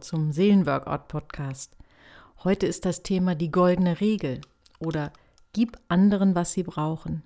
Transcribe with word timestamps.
zum 0.00 0.32
Seelenworkout-Podcast. 0.32 1.76
Heute 2.44 2.66
ist 2.66 2.84
das 2.84 3.02
Thema 3.02 3.34
die 3.34 3.50
goldene 3.50 4.00
Regel 4.00 4.40
oder 4.78 5.12
gib 5.52 5.76
anderen, 5.88 6.34
was 6.34 6.52
sie 6.52 6.62
brauchen. 6.62 7.22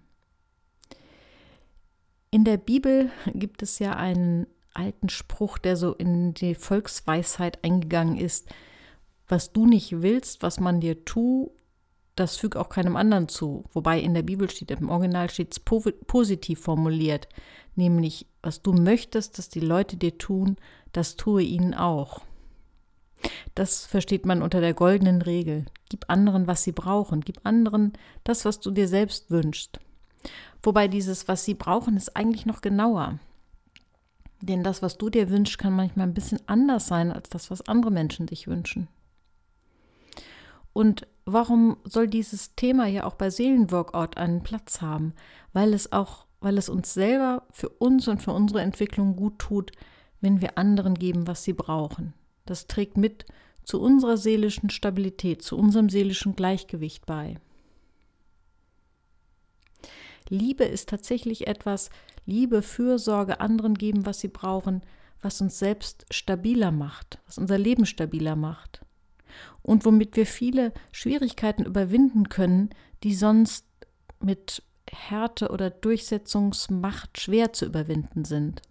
In 2.30 2.45
der 2.45 2.56
Bibel 2.56 3.11
gibt 3.34 3.62
es 3.62 3.79
ja 3.79 3.95
einen 3.95 4.46
alten 4.74 5.09
Spruch, 5.09 5.59
der 5.59 5.77
so 5.77 5.93
in 5.93 6.32
die 6.34 6.55
Volksweisheit 6.55 7.62
eingegangen 7.62 8.16
ist. 8.16 8.48
Was 9.29 9.52
du 9.52 9.66
nicht 9.66 10.02
willst, 10.02 10.43
was 10.43 10.59
man 10.59 10.80
dir 10.80 11.04
tut, 11.04 11.50
das 12.16 12.36
füg 12.36 12.57
auch 12.57 12.68
keinem 12.68 12.96
anderen 12.96 13.29
zu. 13.29 13.65
Wobei 13.73 14.01
in 14.01 14.15
der 14.15 14.23
Bibel 14.23 14.48
steht, 14.51 14.70
im 14.70 14.91
Original 14.91 15.30
steht 15.30 15.52
es 15.52 15.60
positiv 15.60 16.60
formuliert, 16.60 17.29
nämlich 17.74 18.27
was 18.43 18.62
du 18.62 18.73
möchtest, 18.73 19.38
dass 19.38 19.48
die 19.48 19.60
Leute 19.60 19.96
dir 19.96 20.18
tun, 20.18 20.57
das 20.93 21.16
tue 21.16 21.43
ihnen 21.43 21.74
auch. 21.74 22.23
Das 23.55 23.84
versteht 23.84 24.24
man 24.24 24.42
unter 24.42 24.61
der 24.61 24.74
goldenen 24.74 25.20
Regel. 25.20 25.66
Gib 25.88 26.06
anderen, 26.09 26.47
was 26.47 26.62
sie 26.62 26.73
brauchen. 26.73 27.20
Gib 27.20 27.41
anderen 27.45 27.93
das, 28.24 28.45
was 28.45 28.60
du 28.60 28.70
dir 28.70 28.88
selbst 28.88 29.30
wünschst. 29.30 29.79
Wobei 30.62 30.88
dieses, 30.88 31.29
was 31.29 31.45
sie 31.45 31.55
brauchen, 31.55 31.96
ist 31.96 32.16
eigentlich 32.16 32.46
noch 32.46 32.60
genauer. 32.60 33.19
Denn 34.41 34.62
das, 34.65 34.83
was 34.83 34.98
du 34.98 35.10
dir 35.10 35.30
wünschst, 35.30 35.59
kann 35.59 35.74
manchmal 35.74 36.07
ein 36.07 36.15
bisschen 36.15 36.41
anders 36.46 36.87
sein 36.87 37.12
als 37.12 37.29
das, 37.29 37.51
was 37.51 37.69
andere 37.69 37.91
Menschen 37.91 38.27
sich 38.27 38.48
wünschen. 38.48 38.88
Und 40.73 41.07
warum 41.24 41.77
soll 41.84 42.09
dieses 42.09 42.55
Thema 42.55 42.87
ja 42.87 43.05
auch 43.05 43.15
bei 43.15 43.30
Seelenworkout 43.30 44.16
einen 44.16 44.43
Platz 44.43 44.80
haben? 44.80 45.15
Weil 45.52 45.74
es 45.74 45.93
auch, 45.93 46.26
weil 46.41 46.59
es 46.59 46.69
uns 46.69 46.95
selber 46.95 47.45
für 47.51 47.69
uns 47.69 48.09
und 48.09 48.23
für 48.23 48.32
unsere 48.32 48.63
Entwicklung 48.63 49.15
gut 49.16 49.38
tut, 49.38 49.73
wenn 50.21 50.41
wir 50.41 50.57
anderen 50.57 50.95
geben, 50.95 51.26
was 51.26 51.45
sie 51.45 51.52
brauchen. 51.52 52.15
Das 52.46 52.66
trägt 52.66 52.96
mit 52.96 53.26
zu 53.65 53.80
unserer 53.80 54.16
seelischen 54.16 54.71
Stabilität, 54.71 55.43
zu 55.43 55.57
unserem 55.57 55.88
seelischen 55.88 56.37
Gleichgewicht 56.37 57.07
bei. 57.07 57.38
Liebe 60.29 60.65
ist 60.65 60.88
tatsächlich 60.88 61.46
etwas, 61.46 61.91
Liebe, 62.24 62.63
Fürsorge, 62.63 63.41
anderen 63.41 63.74
geben, 63.74 64.06
was 64.06 64.21
sie 64.21 64.28
brauchen, 64.28 64.82
was 65.21 65.41
uns 65.41 65.59
selbst 65.59 66.06
stabiler 66.10 66.71
macht, 66.71 67.19
was 67.27 67.38
unser 67.38 67.59
Leben 67.59 67.87
stabiler 67.87 68.37
macht 68.37 68.82
und 69.62 69.84
womit 69.84 70.16
wir 70.16 70.26
viele 70.26 70.72
Schwierigkeiten 70.91 71.65
überwinden 71.65 72.28
können, 72.28 72.71
die 73.03 73.15
sonst 73.15 73.66
mit 74.21 74.62
Härte 74.91 75.50
oder 75.50 75.71
Durchsetzungsmacht 75.71 77.21
schwer 77.21 77.53
zu 77.53 77.65
überwinden 77.66 78.25
sind. 78.25 78.62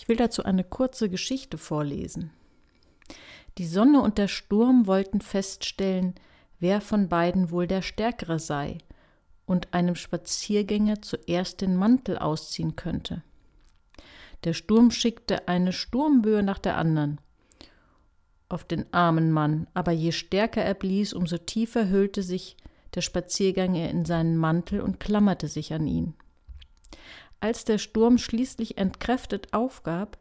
Ich 0.00 0.06
will 0.06 0.14
dazu 0.14 0.44
eine 0.44 0.62
kurze 0.62 1.10
Geschichte 1.10 1.58
vorlesen. 1.58 2.30
Die 3.58 3.66
Sonne 3.66 4.00
und 4.00 4.16
der 4.16 4.28
Sturm 4.28 4.86
wollten 4.86 5.20
feststellen, 5.20 6.14
wer 6.60 6.80
von 6.80 7.08
beiden 7.08 7.50
wohl 7.50 7.66
der 7.66 7.82
Stärkere 7.82 8.38
sei 8.38 8.78
und 9.44 9.74
einem 9.74 9.96
Spaziergänger 9.96 11.02
zuerst 11.02 11.62
den 11.62 11.74
Mantel 11.74 12.16
ausziehen 12.16 12.76
könnte. 12.76 13.24
Der 14.44 14.52
Sturm 14.52 14.92
schickte 14.92 15.48
eine 15.48 15.72
Sturmböe 15.72 16.44
nach 16.44 16.60
der 16.60 16.76
anderen 16.76 17.20
auf 18.48 18.62
den 18.62 18.86
armen 18.94 19.32
Mann, 19.32 19.66
aber 19.74 19.90
je 19.90 20.12
stärker 20.12 20.62
er 20.62 20.74
blies, 20.74 21.12
umso 21.12 21.38
tiefer 21.38 21.88
hüllte 21.88 22.22
sich 22.22 22.56
der 22.94 23.00
Spaziergänger 23.00 23.90
in 23.90 24.04
seinen 24.04 24.36
Mantel 24.36 24.80
und 24.80 25.00
klammerte 25.00 25.48
sich 25.48 25.74
an 25.74 25.88
ihn. 25.88 26.14
Als 27.40 27.64
der 27.64 27.78
Sturm 27.78 28.18
schließlich 28.18 28.78
entkräftet 28.78 29.52
aufgab, 29.52 30.18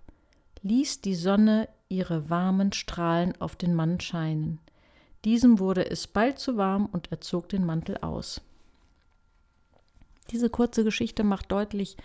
ließ 0.61 1.01
die 1.01 1.16
Sonne 1.16 1.67
ihre 1.89 2.29
warmen 2.29 2.73
Strahlen 2.73 3.39
auf 3.41 3.55
den 3.55 3.73
Mann 3.73 4.00
scheinen. 4.00 4.59
Diesem 5.25 5.59
wurde 5.59 5.89
es 5.89 6.07
bald 6.07 6.39
zu 6.39 6.57
warm 6.57 6.85
und 6.85 7.11
er 7.11 7.22
zog 7.22 7.50
den 7.50 7.66
Mantel 7.66 7.97
aus. 7.97 8.41
Diese 10.31 10.50
kurze 10.50 10.83
Geschichte 10.83 11.23
macht 11.23 11.51
deutlich, 11.51 11.97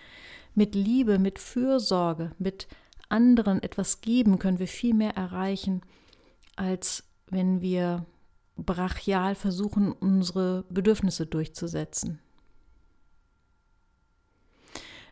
mit 0.54 0.74
Liebe, 0.74 1.18
mit 1.18 1.38
Fürsorge, 1.38 2.32
mit 2.38 2.68
anderen 3.08 3.62
etwas 3.62 4.00
geben 4.00 4.38
können 4.38 4.58
wir 4.58 4.68
viel 4.68 4.94
mehr 4.94 5.16
erreichen, 5.16 5.82
als 6.56 7.04
wenn 7.26 7.60
wir 7.60 8.06
brachial 8.56 9.34
versuchen, 9.34 9.92
unsere 9.92 10.64
Bedürfnisse 10.68 11.26
durchzusetzen. 11.26 12.20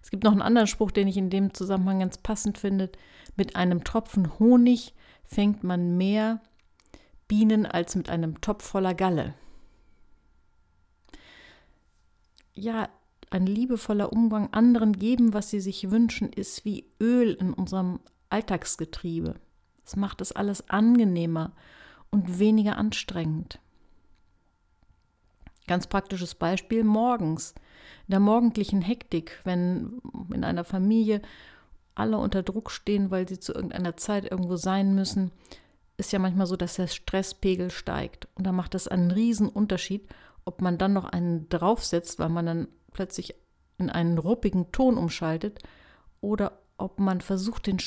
Es 0.03 0.11
gibt 0.11 0.25
noch 0.25 0.33
einen 0.33 0.43
anderen 0.43 0.67
Spruch, 0.67 0.91
den 0.91 1.09
ich 1.09 1.17
in 1.17 1.31
dem 1.31 1.55
Zusammenhang 1.55 2.01
ganz 2.01 2.19
passend 2.19 2.59
finde. 2.59 2.91
Mit 3.37 3.57
einem 3.57 3.85
Tropfen 3.85 4.39
Honig 4.39 4.95
fängt 5.25 5.63
man 5.63 5.97
mehr 5.97 6.41
Bienen 7.29 7.67
als 7.67 7.95
mit 7.95 8.09
einem 8.09 8.41
Topf 8.41 8.65
voller 8.65 8.95
Galle. 8.95 9.35
Ja, 12.55 12.89
ein 13.31 13.47
liebevoller 13.47 14.13
Umgang 14.13 14.53
anderen 14.53 14.99
geben, 14.99 15.33
was 15.33 15.51
sie 15.51 15.61
sich 15.61 15.91
wünschen, 15.91 16.33
ist 16.33 16.65
wie 16.65 16.87
Öl 17.01 17.35
in 17.35 17.53
unserem 17.53 18.01
Alltagsgetriebe. 18.29 19.37
Es 19.85 19.95
macht 19.97 20.21
es 20.21 20.33
alles 20.33 20.69
angenehmer 20.69 21.53
und 22.11 22.41
weniger 22.41 22.77
anstrengend. 22.77 23.61
Ganz 25.71 25.87
praktisches 25.87 26.35
Beispiel 26.35 26.83
morgens 26.83 27.55
in 28.09 28.11
der 28.11 28.19
morgendlichen 28.19 28.83
Hektik, 28.83 29.39
wenn 29.45 30.03
in 30.35 30.43
einer 30.43 30.65
Familie 30.65 31.23
alle 31.95 32.19
unter 32.19 32.43
Druck 32.43 32.73
stehen, 32.73 33.13
weil 33.13 33.29
sie 33.29 33.39
zu 33.39 33.55
irgendeiner 33.55 33.97
Zeit 33.97 34.29
irgendwo 34.29 34.57
sein 34.57 34.97
müssen, 34.97 35.31
ist 35.97 36.11
ja 36.11 36.19
manchmal 36.19 36.49
so, 36.49 36.57
dass 36.57 36.75
der 36.75 36.89
Stresspegel 36.89 37.71
steigt. 37.71 38.27
Und 38.35 38.49
da 38.49 38.51
macht 38.51 38.75
es 38.75 38.89
einen 38.89 39.13
riesen 39.13 39.49
Unterschied, 39.49 40.09
ob 40.45 40.61
man 40.61 40.77
dann 40.77 40.93
noch 40.93 41.05
einen 41.05 41.49
draufsetzt, 41.51 42.19
weil 42.19 42.31
man 42.31 42.47
dann 42.47 42.69
plötzlich 42.93 43.37
in 43.79 43.91
einen 43.91 44.19
ruppigen 44.19 44.73
Ton 44.73 44.99
umschaltet, 44.99 45.61
oder 46.21 46.59
ob 46.79 46.99
man 46.99 47.21
versucht, 47.21 47.69
den 47.69 47.79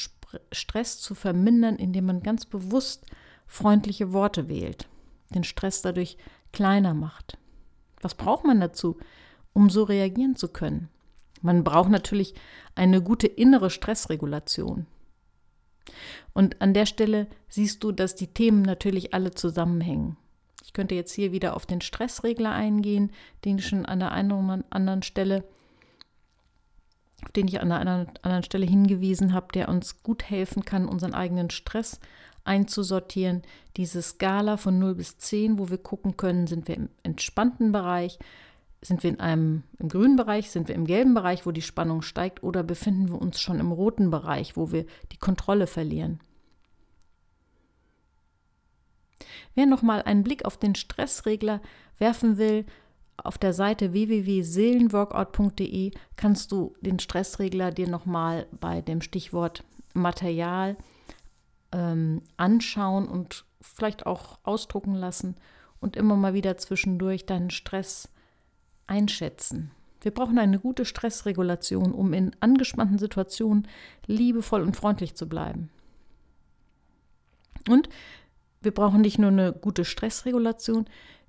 Stress 0.54 1.00
zu 1.02 1.16
vermindern, 1.16 1.76
indem 1.76 2.06
man 2.06 2.24
ganz 2.24 2.46
bewusst 2.46 3.08
freundliche 3.46 4.14
Worte 4.14 4.48
wählt, 4.48 4.88
den 5.36 5.44
Stress 5.44 5.82
dadurch 5.82 6.16
kleiner 6.54 6.94
macht. 6.94 7.38
Was 8.03 8.16
braucht 8.16 8.46
man 8.46 8.59
dazu? 8.59 8.97
um 9.53 9.69
so 9.69 9.84
reagieren 9.84 10.36
zu 10.36 10.50
können. 10.50 10.90
Man 11.41 11.64
braucht 11.64 11.90
natürlich 11.90 12.34
eine 12.75 13.02
gute 13.02 13.28
innere 13.28 13.69
Stressregulation. 13.69 14.88
Und 16.34 16.62
an 16.62 16.74
der 16.74 16.86
Stelle 16.86 17.28
siehst 17.50 17.84
du, 17.84 17.92
dass 17.92 18.16
die 18.16 18.28
Themen 18.28 18.63
natürlich 18.63 19.13
alle 19.13 19.31
zusammenhängen. 19.31 20.18
Ich 20.63 20.74
könnte 20.74 20.96
jetzt 20.96 21.13
hier 21.13 21.31
wieder 21.31 21.56
auf 21.56 21.66
den 21.66 21.81
Stressregler 21.81 22.52
eingehen, 22.52 23.12
den 23.46 23.59
ich 23.59 23.68
schon 23.68 23.86
an 23.86 24.00
der 24.00 24.12
einen 24.12 24.31
oder 24.31 24.63
anderen 24.69 25.03
Stelle, 25.03 25.44
auf 27.24 27.31
den 27.34 27.47
ich 27.47 27.62
an 27.62 27.72
einer 27.72 28.08
anderen 28.22 28.44
Stelle 28.44 28.66
hingewiesen 28.66 29.34
habe, 29.34 29.47
der 29.53 29.69
uns 29.69 30.02
gut 30.02 30.24
helfen 30.24 30.63
kann, 30.66 30.88
unseren 30.88 31.13
eigenen 31.13 31.50
Stress 31.50 32.00
einzusortieren. 32.44 33.42
Diese 33.78 34.02
Skala 34.02 34.58
von 34.58 34.80
0 34.80 34.96
bis 34.96 35.18
10, 35.18 35.58
wo 35.58 35.70
wir 35.70 35.78
gucken 35.78 36.18
können, 36.18 36.48
sind 36.48 36.68
wir 36.68 36.76
im 36.76 36.90
entspannten 37.04 37.72
Bereich, 37.72 38.20
sind 38.81 39.04
wir 39.04 39.12
in 39.12 39.20
einem 39.20 39.64
im 39.80 39.88
grünen 39.88 40.16
Bereich, 40.16 40.50
sind 40.52 40.68
wir 40.68 40.76
im 40.76 40.86
gelben 40.86 41.14
Bereich, 41.14 41.46
wo 41.46 41.52
die 41.52 41.62
Spannung 41.62 42.02
steigt, 42.02 42.44
oder 42.44 42.64
befinden 42.64 43.09
wir 43.09 43.22
uns 43.22 43.40
schon 43.40 43.59
im 43.59 43.72
roten 43.72 44.09
Bereich, 44.09 44.58
wo 44.58 44.72
wir 44.72 44.86
die 45.12 45.18
Kontrolle 45.18 45.68
verlieren? 45.68 46.20
Wer 49.56 49.66
nochmal 49.66 50.01
einen 50.01 50.24
Blick 50.24 50.45
auf 50.45 50.57
den 50.57 50.75
Stressregler 50.75 51.62
werfen 51.98 52.38
will, 52.38 52.66
auf 53.18 53.38
der 53.38 53.54
Seite 53.54 53.94
www.seelenworkout.de 53.94 55.92
kannst 56.16 56.51
du 56.51 56.74
den 56.81 57.00
Stressregler 57.00 57.72
dir 57.72 57.88
nochmal 57.88 58.48
bei 58.60 58.81
dem 58.81 59.01
Stichwort 59.01 59.63
Material 59.94 60.75
ähm, 61.74 62.22
anschauen 62.38 63.08
und 63.08 63.46
vielleicht 63.62 64.06
auch 64.06 64.40
ausdrucken 64.44 64.96
lassen 64.96 65.36
und 65.80 65.96
immer 65.98 66.16
mal 66.16 66.34
wieder 66.34 66.58
zwischendurch 66.58 67.25
deinen 67.25 67.50
Stress 67.50 68.10
einschätzen. 68.88 69.72
Wir 70.02 70.14
brauchen 70.14 70.38
eine 70.38 70.60
gute 70.60 70.86
Stressregulation, 70.86 71.94
um 71.94 72.14
in 72.14 72.36
angespannten 72.42 73.00
Situationen 73.00 73.68
liebevoll 74.06 74.62
und 74.62 74.75
freundlich 74.75 75.16
zu 75.16 75.28
bleiben. 75.28 75.70
Und 77.70 77.90
wir 78.62 78.74
brauchen 78.74 79.02
nicht 79.02 79.18
nur 79.18 79.31
eine 79.31 79.54
gute 79.54 79.86
Stressregulation, 79.86 80.86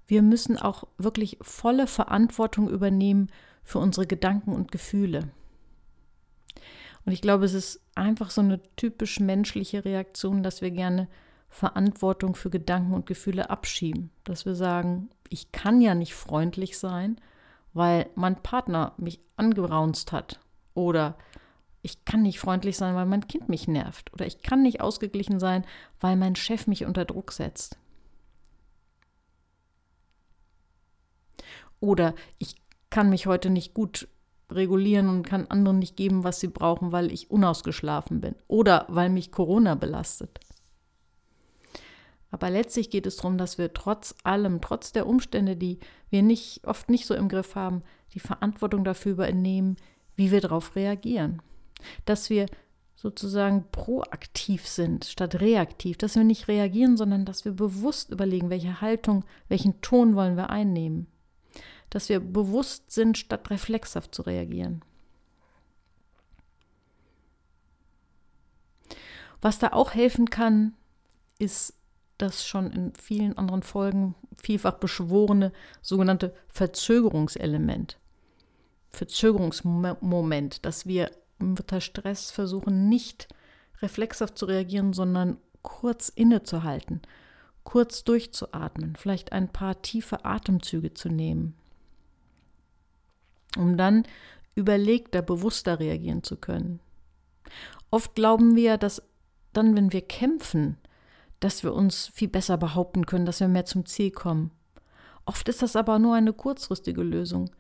wir 0.07 0.23
müssen 0.23 0.59
auch 0.59 0.85
wirklich 0.99 1.39
volle 1.41 1.87
Verantwortung 1.87 2.69
übernehmen 2.69 3.31
für 3.63 3.79
unsere 3.79 4.07
Gedanken 4.07 4.53
und 4.53 4.71
Gefühle. 4.71 5.31
Und 7.05 7.13
ich 7.13 7.21
glaube, 7.21 7.45
es 7.45 7.55
ist 7.55 7.81
einfach 7.95 8.31
so 8.31 8.41
eine 8.41 8.61
typisch 8.77 9.21
menschliche 9.21 9.85
Reaktion, 9.85 10.43
dass 10.43 10.63
wir 10.63 10.71
gerne 10.71 11.09
Verantwortung 11.49 12.35
für 12.35 12.51
Gedanken 12.51 12.95
und 12.95 13.07
Gefühle 13.07 13.51
abschieben. 13.51 14.11
Dass 14.25 14.47
wir 14.47 14.55
sagen, 14.55 15.11
ich 15.29 15.53
kann 15.53 15.81
ja 15.81 15.95
nicht 15.95 16.15
freundlich 16.15 16.79
sein, 16.79 17.21
weil 17.73 18.07
mein 18.15 18.43
Partner 18.43 18.95
mich 18.97 19.21
angeraunzt 19.37 20.13
hat 20.13 20.41
oder 20.75 21.17
ich 21.83 22.05
kann 22.07 22.23
nicht 22.23 22.41
freundlich 22.41 22.79
sein, 22.79 22.95
weil 22.95 23.05
mein 23.05 23.29
Kind 23.29 23.51
mich 23.51 23.69
nervt. 23.69 24.11
Oder 24.15 24.27
ich 24.27 24.41
kann 24.41 24.63
nicht 24.63 24.81
ausgeglichen 24.81 25.39
sein, 25.39 25.67
weil 26.01 26.17
mein 26.17 26.35
Chef 26.35 26.67
mich 26.67 26.87
unter 26.87 27.05
Druck 27.05 27.31
setzt. 27.31 27.77
Oder 31.79 32.15
ich 32.39 32.57
kann 32.89 33.11
mich 33.11 33.27
heute 33.27 33.51
nicht 33.51 33.75
gut 33.75 34.09
regulieren 34.51 35.09
und 35.09 35.23
kann 35.23 35.47
anderen 35.47 35.79
nicht 35.79 35.97
geben, 35.97 36.25
was 36.25 36.41
sie 36.41 36.49
brauchen, 36.49 36.93
weil 36.93 37.13
ich 37.13 37.31
unausgeschlafen 37.31 38.21
bin. 38.21 38.35
Oder 38.47 38.87
weil 38.89 39.11
mich 39.11 39.33
Corona 39.33 39.75
belastet. 39.75 40.39
Aber 42.31 42.51
letztlich 42.51 42.91
geht 42.91 43.07
es 43.07 43.17
darum, 43.17 43.39
dass 43.39 43.59
wir 43.59 43.73
trotz 43.73 44.15
allem, 44.25 44.61
trotz 44.61 44.93
der 44.93 45.07
Umstände, 45.07 45.57
die 45.57 45.79
wir 46.11 46.23
nicht, 46.23 46.67
oft 46.67 46.91
nicht 46.91 47.07
so 47.07 47.15
im 47.15 47.29
Griff 47.29 47.55
haben, 47.55 47.83
die 48.13 48.21
Verantwortung 48.21 48.85
dafür 48.85 49.13
übernehmen, 49.13 49.77
wie 50.17 50.31
wir 50.31 50.41
darauf 50.41 50.77
reagieren 50.77 51.41
dass 52.05 52.31
wir 52.31 52.47
sozusagen 52.97 53.65
proaktiv 53.71 54.67
sind 54.67 55.05
statt 55.05 55.41
reaktiv, 55.41 55.99
dass 55.99 56.17
wir 56.17 56.25
nicht 56.25 56.49
reagieren, 56.49 56.97
sondern 56.97 57.25
dass 57.25 57.45
wir 57.45 57.53
bewusst 57.53 58.11
überlegen, 58.11 58.51
welche 58.51 58.81
Haltung, 58.81 59.25
welchen 59.49 59.81
Ton 59.81 60.17
wollen 60.17 60.37
wir 60.37 60.51
einnehmen, 60.51 61.07
dass 61.95 62.09
wir 62.09 62.19
bewusst 62.19 62.91
sind, 62.91 63.17
statt 63.17 63.51
reflexhaft 63.51 64.13
zu 64.13 64.23
reagieren. 64.23 64.83
Was 69.41 69.61
da 69.61 69.69
auch 69.69 69.95
helfen 69.95 70.29
kann, 70.29 70.75
ist 71.39 71.75
das 72.19 72.45
schon 72.45 72.73
in 72.73 72.93
vielen 72.95 73.39
anderen 73.39 73.63
Folgen 73.63 74.17
vielfach 74.37 74.75
beschworene 74.75 75.53
sogenannte 75.83 76.35
Verzögerungselement. 76.49 78.01
Verzögerungsmoment, 78.91 80.65
dass 80.67 80.87
wir 80.87 81.13
unter 81.39 81.81
Stress 81.81 82.33
versuchen, 82.33 82.89
nicht 82.89 83.29
reflexhaft 83.83 84.37
zu 84.37 84.47
reagieren, 84.47 84.93
sondern 84.95 85.37
kurz 85.63 86.09
innezuhalten, 86.09 87.03
kurz 87.63 88.03
durchzuatmen, 88.03 88.97
vielleicht 88.97 89.31
ein 89.31 89.49
paar 89.49 89.81
tiefe 89.83 90.25
Atemzüge 90.25 90.93
zu 90.93 91.09
nehmen, 91.09 91.55
um 93.57 93.77
dann 93.77 94.05
überlegter, 94.55 95.23
bewusster 95.23 95.81
reagieren 95.81 96.23
zu 96.23 96.37
können. 96.37 96.81
Oft 97.91 98.15
glauben 98.15 98.57
wir, 98.57 98.77
dass 98.77 99.03
dann, 99.53 99.77
wenn 99.77 99.93
wir 99.93 100.03
kämpfen, 100.03 100.77
dass 101.41 101.63
wir 101.63 101.75
uns 101.75 102.07
viel 102.09 102.29
besser 102.29 102.57
behaupten 102.57 103.07
können, 103.07 103.27
dass 103.27 103.41
wir 103.41 103.49
mehr 103.49 103.67
zum 103.67 103.87
Ziel 103.87 104.11
kommen. 104.11 104.51
Oft 105.27 105.49
ist 105.49 105.63
das 105.63 105.77
aber 105.77 105.99
nur 105.99 106.15
eine 106.15 106.33
kurzfristige 106.33 107.03
Lösung. 107.03 107.51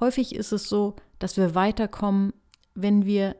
Häufig 0.00 0.34
ist 0.34 0.52
es 0.52 0.68
so, 0.68 0.96
dass 1.18 1.36
wir 1.36 1.54
weiterkommen, 1.54 2.32
wenn 2.74 3.04
wir 3.04 3.36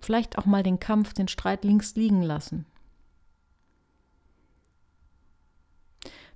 vielleicht 0.00 0.38
auch 0.38 0.46
mal 0.46 0.62
den 0.62 0.78
Kampf, 0.78 1.12
den 1.12 1.28
Streit 1.28 1.64
links 1.64 1.94
liegen 1.96 2.22
lassen. 2.22 2.66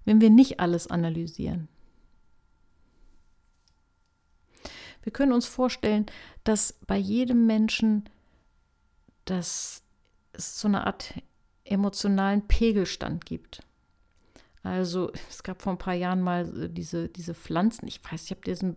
Wenn 0.05 0.21
wir 0.21 0.31
nicht 0.31 0.61
alles 0.61 0.89
analysieren. 0.89 1.69
Wir 5.03 5.13
können 5.13 5.33
uns 5.33 5.47
vorstellen, 5.47 6.07
dass 6.45 6.75
bei 6.87 6.97
jedem 6.97 7.47
Menschen 7.47 8.09
dass 9.25 9.83
es 10.33 10.61
so 10.61 10.69
eine 10.69 10.87
Art 10.87 11.15
emotionalen 11.65 12.47
Pegelstand 12.47 13.25
gibt. 13.27 13.63
Also 14.63 15.11
es 15.29 15.43
gab 15.43 15.63
vor 15.63 15.73
ein 15.73 15.79
paar 15.79 15.95
Jahren 15.95 16.21
mal 16.21 16.69
diese, 16.69 17.09
diese 17.09 17.35
Pflanzen, 17.35 17.87
ich 17.89 18.01
weiß, 18.05 18.25
ich 18.25 18.31
habe 18.31 18.43
diesen, 18.43 18.77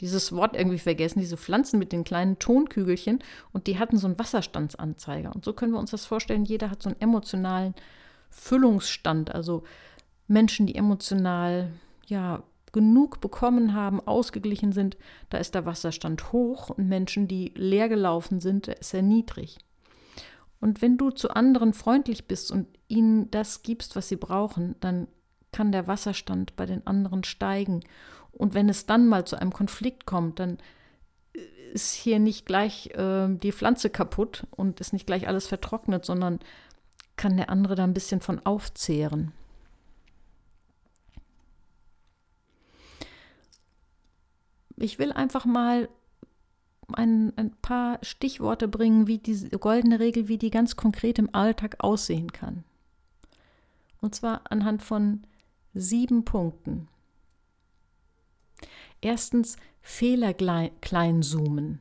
dieses 0.00 0.32
Wort 0.32 0.56
irgendwie 0.56 0.78
vergessen, 0.78 1.20
diese 1.20 1.36
Pflanzen 1.36 1.78
mit 1.78 1.92
den 1.92 2.04
kleinen 2.04 2.38
Tonkügelchen 2.38 3.22
und 3.52 3.66
die 3.66 3.78
hatten 3.78 3.98
so 3.98 4.06
einen 4.06 4.18
Wasserstandsanzeiger. 4.18 5.34
Und 5.34 5.44
so 5.44 5.52
können 5.52 5.72
wir 5.72 5.78
uns 5.78 5.90
das 5.90 6.06
vorstellen, 6.06 6.44
jeder 6.44 6.70
hat 6.70 6.82
so 6.82 6.88
einen 6.88 7.00
emotionalen 7.00 7.74
Füllungsstand, 8.30 9.34
also 9.34 9.62
Menschen, 10.26 10.66
die 10.66 10.74
emotional 10.74 11.70
ja 12.06 12.42
genug 12.76 13.22
bekommen 13.22 13.72
haben, 13.72 14.06
ausgeglichen 14.06 14.70
sind, 14.72 14.98
da 15.30 15.38
ist 15.38 15.54
der 15.54 15.64
Wasserstand 15.64 16.30
hoch 16.30 16.68
und 16.68 16.88
Menschen, 16.88 17.26
die 17.26 17.54
leer 17.56 17.88
gelaufen 17.88 18.38
sind, 18.38 18.68
ist 18.68 18.92
er 18.92 19.00
niedrig. 19.00 19.56
Und 20.60 20.82
wenn 20.82 20.98
du 20.98 21.08
zu 21.08 21.30
anderen 21.30 21.72
freundlich 21.72 22.28
bist 22.28 22.52
und 22.52 22.66
ihnen 22.86 23.30
das 23.30 23.62
gibst, 23.62 23.96
was 23.96 24.10
sie 24.10 24.16
brauchen, 24.16 24.74
dann 24.80 25.08
kann 25.52 25.72
der 25.72 25.86
Wasserstand 25.86 26.54
bei 26.56 26.66
den 26.66 26.86
anderen 26.86 27.24
steigen. 27.24 27.80
Und 28.30 28.52
wenn 28.52 28.68
es 28.68 28.84
dann 28.84 29.08
mal 29.08 29.24
zu 29.24 29.36
einem 29.36 29.54
Konflikt 29.54 30.04
kommt, 30.04 30.38
dann 30.38 30.58
ist 31.72 31.94
hier 31.94 32.18
nicht 32.18 32.44
gleich 32.44 32.90
äh, 32.90 33.28
die 33.30 33.52
Pflanze 33.52 33.88
kaputt 33.88 34.46
und 34.50 34.80
ist 34.80 34.92
nicht 34.92 35.06
gleich 35.06 35.28
alles 35.28 35.46
vertrocknet, 35.46 36.04
sondern 36.04 36.40
kann 37.16 37.38
der 37.38 37.48
andere 37.48 37.74
da 37.74 37.84
ein 37.84 37.94
bisschen 37.94 38.20
von 38.20 38.44
aufzehren. 38.44 39.32
Ich 44.76 44.98
will 44.98 45.12
einfach 45.12 45.44
mal 45.44 45.88
ein, 46.92 47.32
ein 47.36 47.50
paar 47.62 47.98
Stichworte 48.02 48.68
bringen, 48.68 49.06
wie 49.06 49.18
diese 49.18 49.48
goldene 49.50 49.98
Regel, 49.98 50.28
wie 50.28 50.38
die 50.38 50.50
ganz 50.50 50.76
konkret 50.76 51.18
im 51.18 51.34
Alltag 51.34 51.76
aussehen 51.78 52.32
kann. 52.32 52.64
Und 54.00 54.14
zwar 54.14 54.42
anhand 54.50 54.82
von 54.82 55.22
sieben 55.74 56.24
Punkten. 56.24 56.88
Erstens 59.00 59.56
Fehler 59.82 60.34
klein 60.34 61.22
zoomen. 61.22 61.80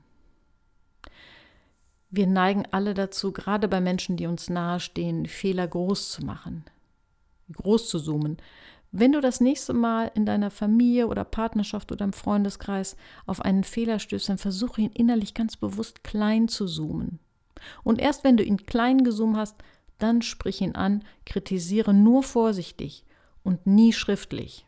Wir 2.09 2.27
neigen 2.27 2.65
alle 2.71 2.93
dazu, 2.93 3.33
gerade 3.33 3.67
bei 3.67 3.81
Menschen, 3.81 4.15
die 4.15 4.27
uns 4.27 4.49
nahestehen, 4.49 5.25
Fehler 5.25 5.67
groß 5.67 6.11
zu 6.11 6.23
machen, 6.23 6.63
groß 7.51 7.89
zu 7.89 7.99
zoomen. 7.99 8.37
Wenn 8.97 9.11
du 9.11 9.19
das 9.19 9.41
nächste 9.41 9.73
Mal 9.73 10.09
in 10.15 10.25
deiner 10.25 10.49
Familie 10.49 11.07
oder 11.07 11.25
Partnerschaft 11.25 11.91
oder 11.91 12.05
im 12.05 12.13
Freundeskreis 12.13 12.95
auf 13.25 13.41
einen 13.41 13.65
Fehler 13.65 13.99
stößt, 13.99 14.29
dann 14.29 14.37
versuche 14.37 14.79
ihn 14.79 14.91
innerlich 14.91 15.33
ganz 15.33 15.57
bewusst 15.57 16.05
klein 16.05 16.47
zu 16.47 16.65
zoomen. 16.65 17.19
Und 17.83 17.99
erst 17.99 18.23
wenn 18.23 18.37
du 18.37 18.43
ihn 18.45 18.65
klein 18.65 19.03
gezoomt 19.03 19.35
hast, 19.35 19.57
dann 19.97 20.21
sprich 20.21 20.61
ihn 20.61 20.75
an, 20.75 21.03
kritisiere 21.25 21.93
nur 21.93 22.23
vorsichtig 22.23 23.03
und 23.43 23.67
nie 23.67 23.91
schriftlich. 23.91 24.65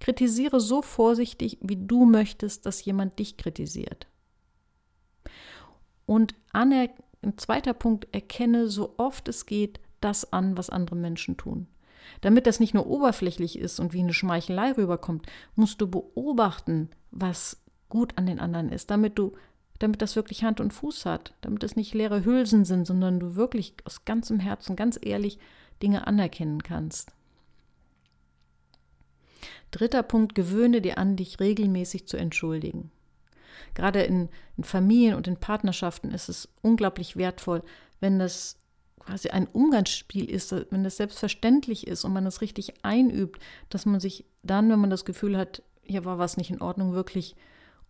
Kritisiere 0.00 0.58
so 0.58 0.80
vorsichtig, 0.80 1.58
wie 1.60 1.76
du 1.76 2.06
möchtest, 2.06 2.64
dass 2.64 2.82
jemand 2.82 3.18
dich 3.18 3.36
kritisiert. 3.36 4.06
Und 6.06 6.34
ein 6.50 6.88
zweiter 7.36 7.74
Punkt, 7.74 8.08
erkenne 8.12 8.68
so 8.68 8.94
oft 8.96 9.28
es 9.28 9.44
geht 9.44 9.80
das 10.00 10.32
an, 10.32 10.56
was 10.56 10.70
andere 10.70 10.96
Menschen 10.96 11.36
tun. 11.36 11.66
Damit 12.20 12.46
das 12.46 12.60
nicht 12.60 12.74
nur 12.74 12.86
oberflächlich 12.86 13.58
ist 13.58 13.80
und 13.80 13.92
wie 13.92 14.00
eine 14.00 14.14
Schmeichelei 14.14 14.72
rüberkommt, 14.72 15.26
musst 15.54 15.80
du 15.80 15.88
beobachten, 15.88 16.90
was 17.10 17.62
gut 17.88 18.16
an 18.16 18.26
den 18.26 18.40
anderen 18.40 18.70
ist, 18.70 18.90
damit 18.90 19.18
du 19.18 19.32
damit 19.78 20.00
das 20.02 20.16
wirklich 20.16 20.42
Hand 20.42 20.60
und 20.60 20.72
Fuß 20.72 21.04
hat, 21.06 21.34
damit 21.42 21.62
es 21.62 21.76
nicht 21.76 21.94
leere 21.94 22.24
Hülsen 22.24 22.64
sind, 22.64 22.86
sondern 22.86 23.20
du 23.20 23.36
wirklich 23.36 23.74
aus 23.84 24.04
ganzem 24.04 24.40
Herzen, 24.40 24.76
ganz 24.76 24.98
ehrlich 25.00 25.38
Dinge 25.82 26.06
anerkennen 26.06 26.62
kannst. 26.62 27.12
Dritter 29.70 30.02
Punkt, 30.02 30.34
gewöhne 30.34 30.80
dir 30.80 30.96
an, 30.98 31.16
dich 31.16 31.40
regelmäßig 31.40 32.06
zu 32.06 32.16
entschuldigen. 32.16 32.90
Gerade 33.74 34.02
in, 34.02 34.28
in 34.56 34.64
Familien 34.64 35.14
und 35.14 35.28
in 35.28 35.36
Partnerschaften 35.36 36.10
ist 36.10 36.28
es 36.28 36.48
unglaublich 36.62 37.16
wertvoll, 37.16 37.62
wenn 38.00 38.18
das 38.18 38.56
quasi 39.06 39.28
ein 39.28 39.46
Umgangsspiel 39.46 40.28
ist, 40.28 40.52
wenn 40.70 40.84
das 40.84 40.96
selbstverständlich 40.96 41.86
ist 41.86 42.04
und 42.04 42.12
man 42.12 42.26
es 42.26 42.40
richtig 42.40 42.84
einübt, 42.84 43.40
dass 43.70 43.86
man 43.86 44.00
sich 44.00 44.24
dann, 44.42 44.70
wenn 44.70 44.80
man 44.80 44.90
das 44.90 45.04
Gefühl 45.04 45.36
hat, 45.36 45.62
hier 45.82 46.04
war 46.04 46.18
was 46.18 46.36
nicht 46.36 46.50
in 46.50 46.60
Ordnung, 46.60 46.92
wirklich 46.92 47.36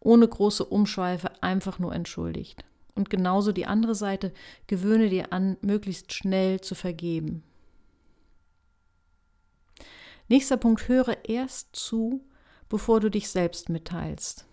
ohne 0.01 0.29
große 0.29 0.65
Umschweife 0.65 1.43
einfach 1.43 1.79
nur 1.79 1.95
entschuldigt. 1.95 2.65
Und 2.95 3.11
genauso 3.11 3.53
die 3.53 3.67
andere 3.67 3.95
Seite, 3.95 4.33
gewöhne 4.67 5.09
dir 5.09 5.33
an, 5.33 5.57
möglichst 5.61 6.13
schnell 6.13 6.61
zu 6.61 6.75
vergeben. 6.75 7.43
Nächster 10.29 10.57
Punkt, 10.57 10.89
höre 10.89 11.25
erst 11.25 11.75
zu, 11.75 12.25
bevor 12.69 13.01
du 13.01 13.11
dich 13.11 13.29
selbst 13.29 13.69
mitteilst. 13.69 14.47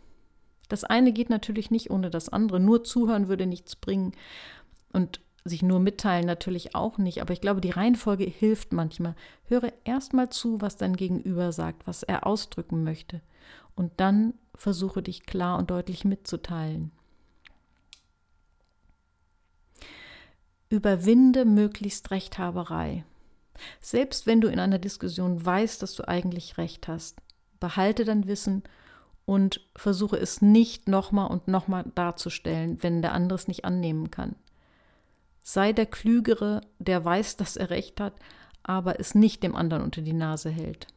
Das 0.69 0.83
eine 0.83 1.11
geht 1.11 1.29
natürlich 1.29 1.71
nicht 1.71 1.91
ohne 1.91 2.09
das 2.09 2.29
andere. 2.29 2.59
Nur 2.59 2.83
zuhören 2.83 3.27
würde 3.27 3.45
nichts 3.45 3.75
bringen 3.75 4.13
und 4.91 5.19
sich 5.45 5.61
nur 5.61 5.79
mitteilen 5.79 6.25
natürlich 6.25 6.75
auch 6.75 6.97
nicht. 6.97 7.21
Aber 7.21 7.33
ich 7.33 7.41
glaube, 7.41 7.61
die 7.61 7.71
Reihenfolge 7.71 8.25
hilft 8.25 8.71
manchmal. 8.73 9.15
Höre 9.45 9.73
erst 9.83 10.13
mal 10.13 10.29
zu, 10.29 10.61
was 10.61 10.77
dein 10.77 10.95
Gegenüber 10.95 11.51
sagt, 11.51 11.85
was 11.85 12.03
er 12.03 12.25
ausdrücken 12.25 12.83
möchte. 12.83 13.21
Und 13.75 13.91
dann 13.97 14.33
versuche 14.55 15.01
dich 15.01 15.25
klar 15.25 15.57
und 15.57 15.71
deutlich 15.71 16.05
mitzuteilen. 16.05 16.91
Überwinde 20.69 21.45
möglichst 21.45 22.09
Rechthaberei. 22.11 23.03
Selbst 23.79 24.25
wenn 24.25 24.41
du 24.41 24.47
in 24.47 24.59
einer 24.59 24.79
Diskussion 24.79 25.45
weißt, 25.45 25.81
dass 25.81 25.93
du 25.93 26.07
eigentlich 26.07 26.57
recht 26.57 26.87
hast, 26.87 27.21
behalte 27.59 28.05
dein 28.05 28.27
Wissen 28.27 28.63
und 29.25 29.61
versuche 29.75 30.17
es 30.17 30.41
nicht 30.41 30.87
nochmal 30.87 31.29
und 31.29 31.47
nochmal 31.47 31.85
darzustellen, 31.95 32.81
wenn 32.81 33.01
der 33.01 33.13
andere 33.13 33.37
es 33.37 33.47
nicht 33.47 33.65
annehmen 33.65 34.11
kann. 34.11 34.35
Sei 35.53 35.71
der 35.71 35.85
Klügere, 35.85 36.61
der 36.79 37.05
weiß, 37.05 37.37
dass 37.37 37.57
er 37.57 37.69
recht 37.69 37.99
hat, 37.99 38.15
aber 38.63 38.99
es 38.99 39.13
nicht 39.13 39.43
dem 39.43 39.55
anderen 39.55 39.83
unter 39.83 40.01
die 40.01 40.11
Nase 40.11 40.49
hält. 40.49 40.87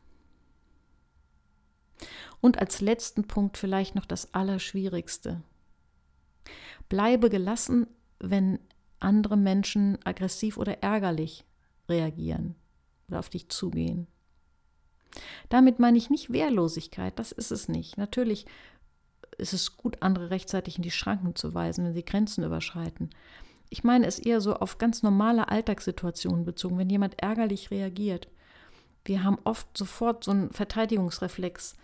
Und 2.40 2.58
als 2.58 2.80
letzten 2.80 3.24
Punkt 3.24 3.58
vielleicht 3.58 3.94
noch 3.94 4.06
das 4.06 4.32
Allerschwierigste. 4.32 5.42
Bleibe 6.88 7.28
gelassen, 7.28 7.86
wenn 8.18 8.58
andere 8.98 9.36
Menschen 9.36 9.98
aggressiv 10.06 10.56
oder 10.56 10.82
ärgerlich 10.82 11.44
reagieren 11.86 12.54
oder 13.08 13.18
auf 13.18 13.28
dich 13.28 13.50
zugehen. 13.50 14.06
Damit 15.50 15.80
meine 15.80 15.98
ich 15.98 16.08
nicht 16.08 16.32
Wehrlosigkeit, 16.32 17.18
das 17.18 17.30
ist 17.30 17.50
es 17.50 17.68
nicht. 17.68 17.98
Natürlich 17.98 18.46
ist 19.36 19.52
es 19.52 19.76
gut, 19.76 20.00
andere 20.00 20.30
rechtzeitig 20.30 20.78
in 20.78 20.82
die 20.82 20.90
Schranken 20.90 21.34
zu 21.34 21.52
weisen, 21.52 21.84
wenn 21.84 21.92
sie 21.92 22.06
Grenzen 22.06 22.42
überschreiten. 22.42 23.10
Ich 23.68 23.84
meine 23.84 24.06
es 24.06 24.18
eher 24.18 24.40
so 24.40 24.54
auf 24.54 24.78
ganz 24.78 25.02
normale 25.02 25.48
Alltagssituationen 25.48 26.44
bezogen, 26.44 26.78
wenn 26.78 26.90
jemand 26.90 27.20
ärgerlich 27.20 27.70
reagiert. 27.70 28.28
Wir 29.04 29.24
haben 29.24 29.38
oft 29.44 29.76
sofort 29.76 30.24
so 30.24 30.30
einen 30.30 30.50
Verteidigungsreflex. 30.52 31.74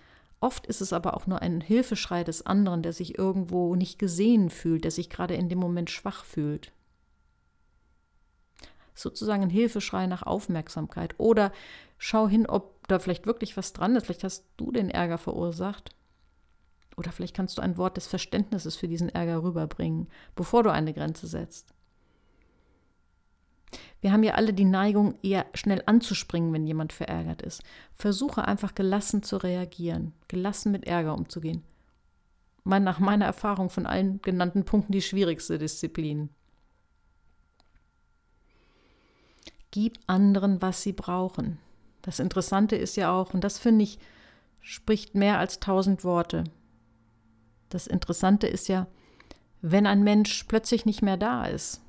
Oft 0.41 0.67
ist 0.67 0.81
es 0.81 0.93
aber 0.93 1.17
auch 1.17 1.27
nur 1.27 1.41
ein 1.41 1.61
Hilfeschrei 1.61 2.25
des 2.25 2.45
anderen, 2.45 2.83
der 2.83 2.93
sich 2.93 3.17
irgendwo 3.17 3.77
nicht 3.77 3.99
gesehen 3.99 4.51
fühlt, 4.51 4.85
der 4.85 4.91
sich 4.91 5.09
gerade 5.09 5.35
in 5.35 5.49
dem 5.49 5.59
Moment 5.59 5.91
schwach 5.91 6.25
fühlt. 6.25 6.73
Sozusagen 8.95 9.43
ein 9.43 9.51
Hilfeschrei 9.51 10.07
nach 10.07 10.25
Aufmerksamkeit. 10.25 11.15
Oder 11.19 11.53
schau 11.97 12.29
hin, 12.29 12.47
ob 12.47 12.87
da 12.89 12.99
vielleicht 12.99 13.27
wirklich 13.27 13.57
was 13.57 13.73
dran 13.73 13.95
ist. 13.97 14.07
Vielleicht 14.07 14.25
hast 14.25 14.45
du 14.57 14.73
den 14.73 14.91
Ärger 14.91 15.19
verursacht. 15.19 15.95
Oder 16.97 17.13
vielleicht 17.13 17.35
kannst 17.35 17.59
du 17.59 17.63
ein 17.63 17.77
Wort 17.77 17.97
des 17.97 18.07
Verständnisses 18.07 18.77
für 18.77 18.89
diesen 18.89 19.09
Ärger 19.09 19.43
rüberbringen, 19.43 20.09
bevor 20.35 20.63
du 20.63 20.71
eine 20.71 20.93
Grenze 20.93 21.27
setzt. 21.27 21.73
Wir 24.01 24.13
haben 24.13 24.25
ja 24.25 24.35
alle 24.35 24.53
die 24.53 24.65
Neigung, 24.65 25.15
eher 25.23 25.47
schnell 25.55 25.83
anzuspringen, 25.87 26.53
wenn 26.53 26.67
jemand 26.67 26.93
verärgert 26.93 27.41
ist. 27.41 27.63
Versuche 27.95 28.47
einfach 28.47 28.75
gelassen 28.75 29.23
zu 29.23 29.37
reagieren, 29.37 30.13
gelassen 30.29 30.73
mit 30.73 30.87
Ärger 30.87 31.15
umzugehen. 31.15 31.63
Nach 32.65 32.99
meiner 32.99 33.25
Erfahrung 33.25 33.71
von 33.71 33.87
allen 33.87 34.21
genannten 34.23 34.65
Punkten 34.65 34.93
die 34.93 35.03
schwierigste 35.03 35.59
Disziplin. 35.59 36.31
Gib 39.71 39.99
anderen, 40.07 40.61
was 40.61 40.83
sie 40.83 40.93
brauchen. 40.93 41.59
Das 42.03 42.19
Interessante 42.19 42.77
ist 42.77 42.97
ja 42.97 43.13
auch, 43.13 43.33
und 43.33 43.43
das 43.43 43.59
finde 43.59 43.85
ich, 43.85 43.99
spricht 44.61 45.15
mehr 45.15 45.39
als 45.39 45.61
tausend 45.61 46.05
Worte. 46.05 46.45
Das 47.73 47.87
Interessante 47.87 48.47
ist 48.47 48.69
ja, 48.69 48.87
wenn 49.63 49.87
ein 49.87 50.03
Mensch 50.03 50.45
plötzlich 50.45 50.85
nicht 50.85 51.01
mehr 51.01 51.17
da 51.17 51.47
ist, 51.47 51.81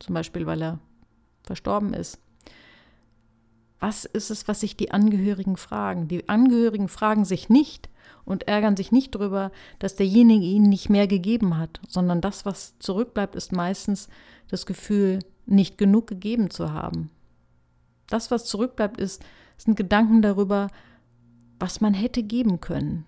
zum 0.00 0.16
Beispiel 0.16 0.46
weil 0.46 0.62
er 0.62 0.78
verstorben 1.44 1.94
ist, 1.94 2.18
was 3.78 4.04
ist 4.04 4.30
es, 4.30 4.48
was 4.48 4.60
sich 4.60 4.76
die 4.76 4.90
Angehörigen 4.90 5.56
fragen? 5.56 6.08
Die 6.08 6.28
Angehörigen 6.28 6.88
fragen 6.88 7.24
sich 7.24 7.48
nicht 7.48 7.88
und 8.24 8.48
ärgern 8.48 8.76
sich 8.76 8.90
nicht 8.90 9.14
darüber, 9.14 9.52
dass 9.78 9.94
derjenige 9.94 10.44
ihnen 10.44 10.68
nicht 10.68 10.90
mehr 10.90 11.06
gegeben 11.06 11.56
hat, 11.56 11.78
sondern 11.86 12.20
das, 12.20 12.44
was 12.44 12.76
zurückbleibt, 12.80 13.36
ist 13.36 13.52
meistens 13.52 14.08
das 14.48 14.66
Gefühl, 14.66 15.20
nicht 15.46 15.78
genug 15.78 16.08
gegeben 16.08 16.50
zu 16.50 16.72
haben. 16.72 17.10
Das, 18.08 18.32
was 18.32 18.44
zurückbleibt, 18.46 19.00
ist, 19.00 19.24
sind 19.56 19.76
Gedanken 19.76 20.20
darüber, 20.20 20.66
was 21.60 21.80
man 21.80 21.94
hätte 21.94 22.24
geben 22.24 22.60
können. 22.60 23.06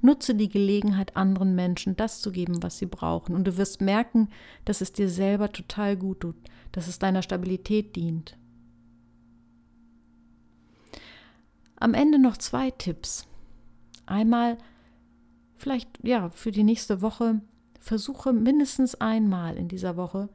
Nutze 0.00 0.34
die 0.34 0.48
Gelegenheit, 0.48 1.16
anderen 1.16 1.54
Menschen 1.54 1.96
das 1.96 2.20
zu 2.20 2.32
geben, 2.32 2.62
was 2.62 2.78
sie 2.78 2.86
brauchen. 2.86 3.34
Und 3.34 3.44
du 3.44 3.56
wirst 3.56 3.80
merken, 3.80 4.28
dass 4.64 4.80
es 4.80 4.92
dir 4.92 5.08
selber 5.08 5.52
total 5.52 5.96
gut 5.96 6.20
tut, 6.20 6.36
dass 6.72 6.88
es 6.88 6.98
deiner 6.98 7.22
Stabilität 7.22 7.96
dient. 7.96 8.36
Am 11.76 11.94
Ende 11.94 12.18
noch 12.18 12.36
zwei 12.36 12.70
Tipps. 12.70 13.26
Einmal, 14.06 14.58
vielleicht 15.56 15.88
ja, 16.02 16.30
für 16.30 16.50
die 16.50 16.64
nächste 16.64 17.02
Woche, 17.02 17.40
versuche 17.80 18.32
mindestens 18.32 18.94
einmal 18.94 19.56
in 19.56 19.68
dieser 19.68 19.96
Woche 19.96 20.30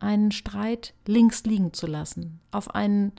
einen 0.00 0.30
Streit 0.30 0.94
links 1.06 1.44
liegen 1.44 1.72
zu 1.72 1.86
lassen, 1.86 2.40
auf 2.52 2.74
einen, 2.74 3.12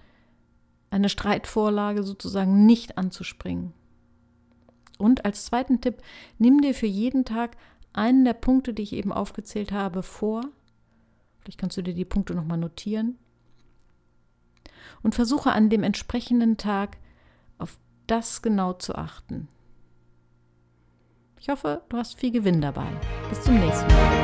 eine 0.91 1.09
Streitvorlage 1.09 2.03
sozusagen 2.03 2.65
nicht 2.65 2.97
anzuspringen. 2.97 3.73
Und 4.99 5.25
als 5.25 5.45
zweiten 5.45 5.81
Tipp, 5.81 6.03
nimm 6.37 6.61
dir 6.61 6.75
für 6.75 6.85
jeden 6.85 7.25
Tag 7.25 7.57
einen 7.93 8.25
der 8.25 8.33
Punkte, 8.33 8.73
die 8.73 8.83
ich 8.83 8.93
eben 8.93 9.11
aufgezählt 9.11 9.71
habe, 9.71 10.03
vor. 10.03 10.43
Vielleicht 11.39 11.57
kannst 11.57 11.77
du 11.77 11.81
dir 11.81 11.93
die 11.93 12.05
Punkte 12.05 12.35
nochmal 12.35 12.57
notieren. 12.57 13.17
Und 15.01 15.15
versuche 15.15 15.53
an 15.53 15.69
dem 15.69 15.83
entsprechenden 15.83 16.57
Tag 16.57 16.97
auf 17.57 17.79
das 18.07 18.41
genau 18.41 18.73
zu 18.73 18.93
achten. 18.95 19.47
Ich 21.39 21.47
hoffe, 21.47 21.81
du 21.87 21.97
hast 21.97 22.19
viel 22.19 22.31
Gewinn 22.31 22.59
dabei. 22.59 22.87
Bis 23.29 23.41
zum 23.41 23.57
nächsten 23.57 23.87
Mal. 23.87 24.18